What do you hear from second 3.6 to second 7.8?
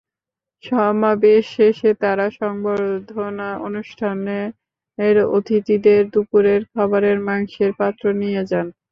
অনুষ্ঠানের অতিথিদের দুপুরের খাবারের মাংসের